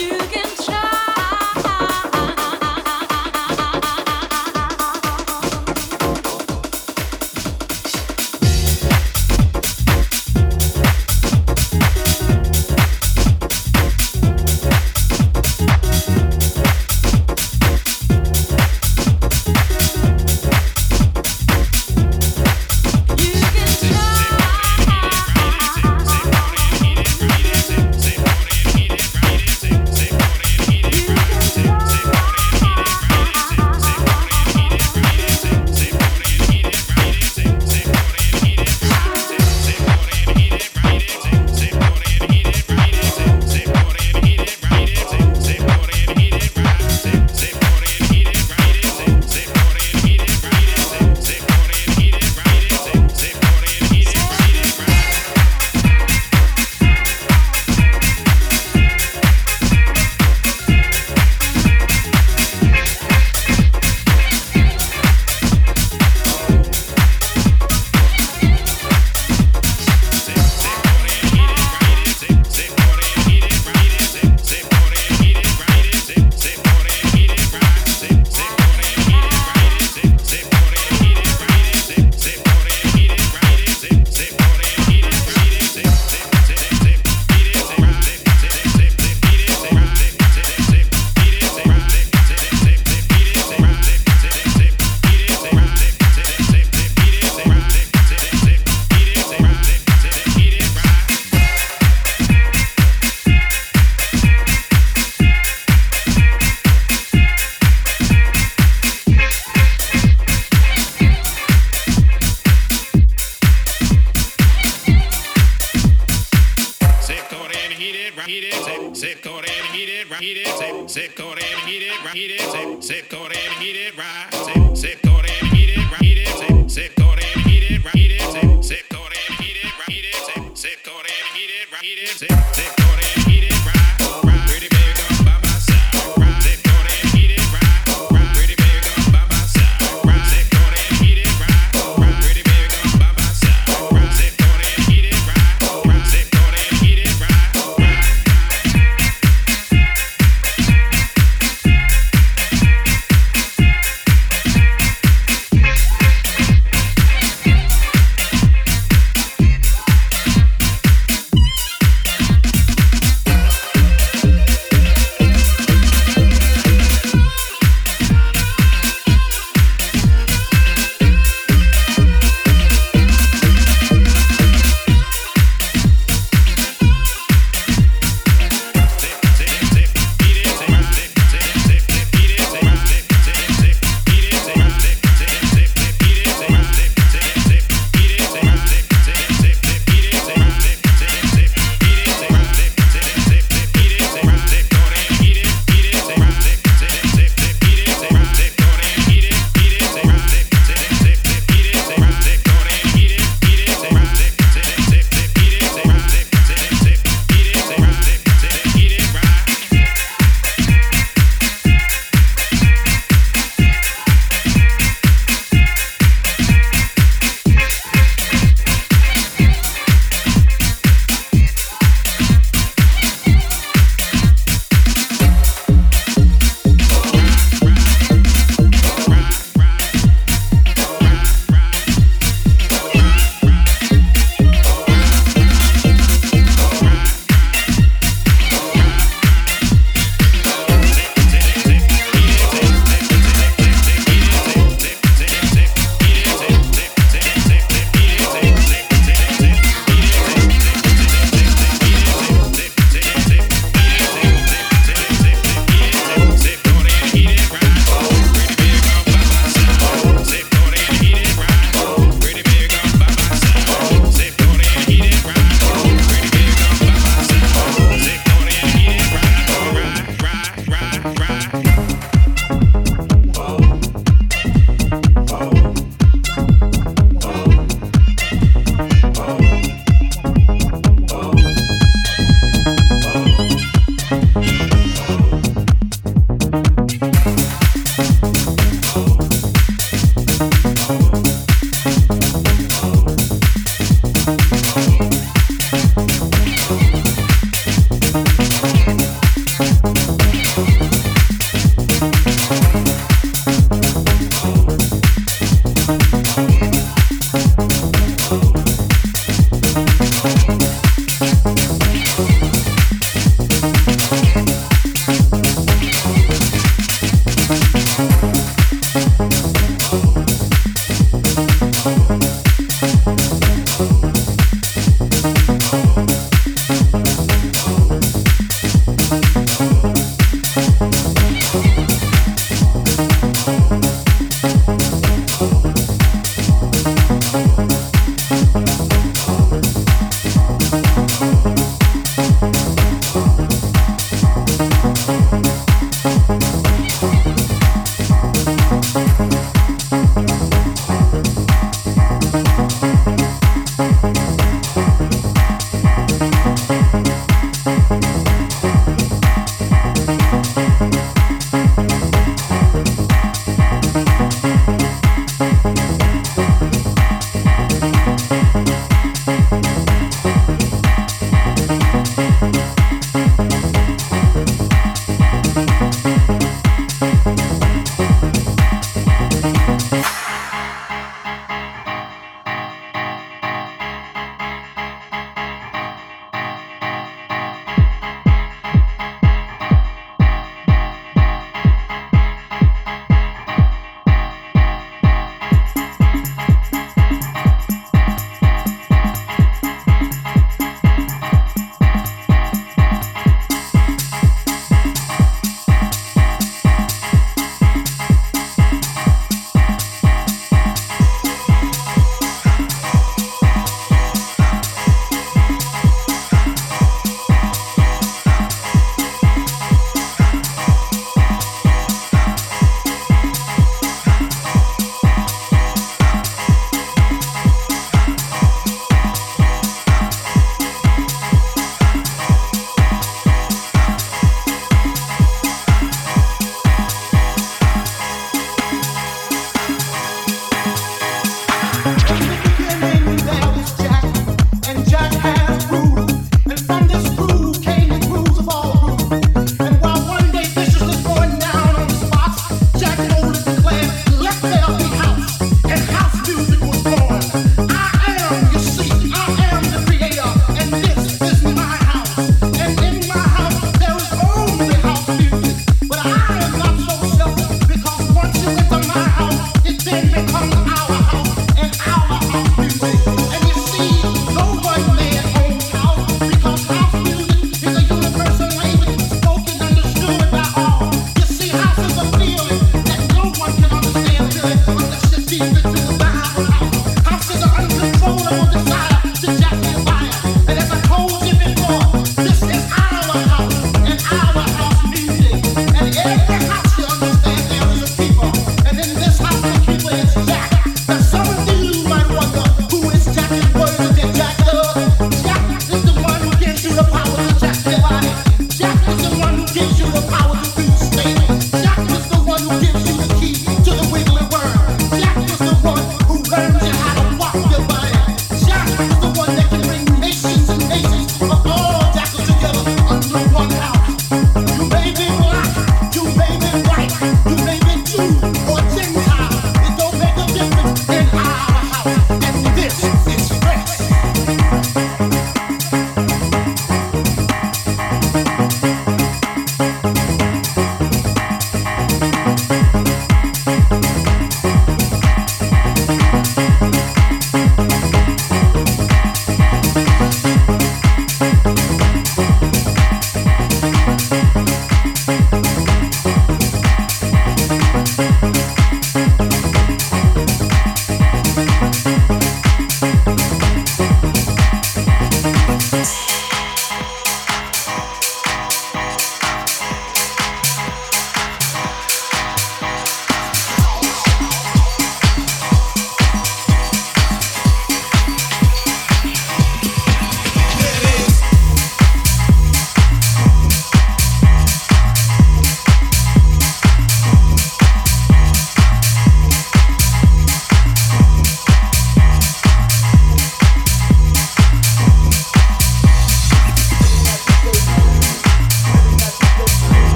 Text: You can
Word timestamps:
You 0.00 0.08
can 0.32 0.49